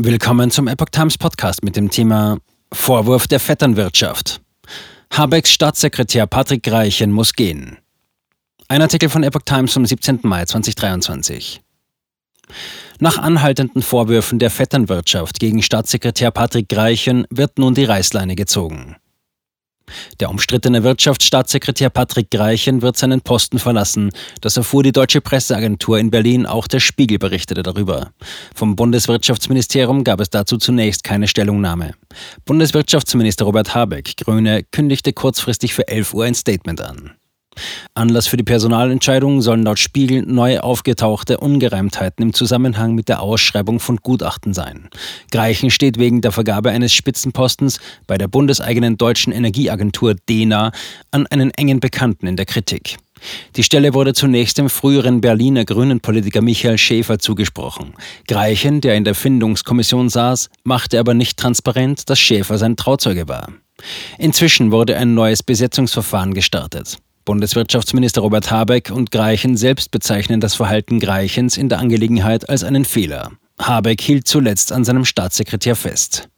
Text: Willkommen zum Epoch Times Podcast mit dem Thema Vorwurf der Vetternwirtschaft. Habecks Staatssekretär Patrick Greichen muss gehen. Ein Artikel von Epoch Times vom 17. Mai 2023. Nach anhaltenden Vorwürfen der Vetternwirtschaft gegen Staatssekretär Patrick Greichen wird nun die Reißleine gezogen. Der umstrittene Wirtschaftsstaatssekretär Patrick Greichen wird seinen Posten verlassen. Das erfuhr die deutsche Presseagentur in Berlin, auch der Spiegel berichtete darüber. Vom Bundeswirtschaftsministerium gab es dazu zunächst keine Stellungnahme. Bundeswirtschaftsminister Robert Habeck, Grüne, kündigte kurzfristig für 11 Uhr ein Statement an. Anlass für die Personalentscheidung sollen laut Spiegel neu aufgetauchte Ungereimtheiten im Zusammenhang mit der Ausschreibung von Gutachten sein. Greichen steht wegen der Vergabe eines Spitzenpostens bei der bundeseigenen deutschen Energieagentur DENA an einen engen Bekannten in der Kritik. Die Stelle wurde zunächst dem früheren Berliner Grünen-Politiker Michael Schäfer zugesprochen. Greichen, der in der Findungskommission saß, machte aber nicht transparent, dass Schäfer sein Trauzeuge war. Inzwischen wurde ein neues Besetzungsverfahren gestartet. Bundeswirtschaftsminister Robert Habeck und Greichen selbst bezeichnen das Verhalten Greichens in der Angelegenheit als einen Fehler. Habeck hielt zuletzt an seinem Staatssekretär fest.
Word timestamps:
Willkommen 0.00 0.52
zum 0.52 0.68
Epoch 0.68 0.90
Times 0.92 1.18
Podcast 1.18 1.64
mit 1.64 1.74
dem 1.74 1.90
Thema 1.90 2.38
Vorwurf 2.72 3.26
der 3.26 3.40
Vetternwirtschaft. 3.40 4.40
Habecks 5.12 5.50
Staatssekretär 5.50 6.28
Patrick 6.28 6.62
Greichen 6.62 7.10
muss 7.10 7.32
gehen. 7.32 7.78
Ein 8.68 8.80
Artikel 8.80 9.08
von 9.08 9.24
Epoch 9.24 9.42
Times 9.44 9.72
vom 9.72 9.84
17. 9.84 10.20
Mai 10.22 10.44
2023. 10.44 11.60
Nach 13.00 13.18
anhaltenden 13.18 13.82
Vorwürfen 13.82 14.38
der 14.38 14.50
Vetternwirtschaft 14.50 15.40
gegen 15.40 15.62
Staatssekretär 15.62 16.30
Patrick 16.30 16.68
Greichen 16.68 17.26
wird 17.30 17.58
nun 17.58 17.74
die 17.74 17.84
Reißleine 17.84 18.36
gezogen. 18.36 18.94
Der 20.20 20.30
umstrittene 20.30 20.82
Wirtschaftsstaatssekretär 20.82 21.90
Patrick 21.90 22.30
Greichen 22.30 22.82
wird 22.82 22.96
seinen 22.96 23.20
Posten 23.20 23.58
verlassen. 23.58 24.10
Das 24.40 24.56
erfuhr 24.56 24.82
die 24.82 24.92
deutsche 24.92 25.20
Presseagentur 25.20 25.98
in 25.98 26.10
Berlin, 26.10 26.46
auch 26.46 26.68
der 26.68 26.80
Spiegel 26.80 27.18
berichtete 27.18 27.62
darüber. 27.62 28.10
Vom 28.54 28.76
Bundeswirtschaftsministerium 28.76 30.04
gab 30.04 30.20
es 30.20 30.30
dazu 30.30 30.58
zunächst 30.58 31.04
keine 31.04 31.28
Stellungnahme. 31.28 31.94
Bundeswirtschaftsminister 32.44 33.44
Robert 33.44 33.74
Habeck, 33.74 34.16
Grüne, 34.16 34.62
kündigte 34.64 35.12
kurzfristig 35.12 35.74
für 35.74 35.88
11 35.88 36.14
Uhr 36.14 36.24
ein 36.24 36.34
Statement 36.34 36.80
an. 36.80 37.12
Anlass 37.94 38.26
für 38.26 38.36
die 38.36 38.44
Personalentscheidung 38.44 39.40
sollen 39.40 39.62
laut 39.62 39.78
Spiegel 39.78 40.22
neu 40.22 40.60
aufgetauchte 40.60 41.38
Ungereimtheiten 41.38 42.22
im 42.22 42.34
Zusammenhang 42.34 42.94
mit 42.94 43.08
der 43.08 43.20
Ausschreibung 43.20 43.80
von 43.80 43.96
Gutachten 43.96 44.54
sein. 44.54 44.88
Greichen 45.30 45.70
steht 45.70 45.98
wegen 45.98 46.20
der 46.20 46.32
Vergabe 46.32 46.70
eines 46.70 46.92
Spitzenpostens 46.92 47.78
bei 48.06 48.18
der 48.18 48.28
bundeseigenen 48.28 48.96
deutschen 48.96 49.32
Energieagentur 49.32 50.14
DENA 50.28 50.72
an 51.10 51.26
einen 51.26 51.50
engen 51.52 51.80
Bekannten 51.80 52.26
in 52.26 52.36
der 52.36 52.46
Kritik. 52.46 52.98
Die 53.56 53.62
Stelle 53.62 53.94
wurde 53.94 54.14
zunächst 54.14 54.58
dem 54.58 54.70
früheren 54.70 55.20
Berliner 55.20 55.64
Grünen-Politiker 55.64 56.40
Michael 56.40 56.78
Schäfer 56.78 57.18
zugesprochen. 57.18 57.94
Greichen, 58.26 58.80
der 58.80 58.94
in 58.94 59.04
der 59.04 59.14
Findungskommission 59.14 60.08
saß, 60.08 60.50
machte 60.64 60.98
aber 60.98 61.14
nicht 61.14 61.36
transparent, 61.38 62.08
dass 62.08 62.18
Schäfer 62.18 62.58
sein 62.58 62.76
Trauzeuge 62.76 63.28
war. 63.28 63.48
Inzwischen 64.18 64.72
wurde 64.72 64.96
ein 64.96 65.14
neues 65.14 65.42
Besetzungsverfahren 65.42 66.34
gestartet. 66.34 66.98
Bundeswirtschaftsminister 67.28 68.22
Robert 68.22 68.50
Habeck 68.50 68.90
und 68.90 69.10
Greichen 69.10 69.58
selbst 69.58 69.90
bezeichnen 69.90 70.40
das 70.40 70.54
Verhalten 70.54 70.98
Greichens 70.98 71.58
in 71.58 71.68
der 71.68 71.78
Angelegenheit 71.78 72.48
als 72.48 72.64
einen 72.64 72.86
Fehler. 72.86 73.32
Habeck 73.58 74.00
hielt 74.00 74.26
zuletzt 74.26 74.72
an 74.72 74.82
seinem 74.82 75.04
Staatssekretär 75.04 75.76
fest. 75.76 76.30